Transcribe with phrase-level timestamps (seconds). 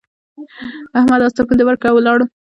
[0.97, 2.19] احمد اس ته پونده ورکړه او ولاړ.